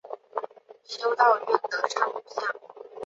[0.83, 2.55] 修道院的圣母像。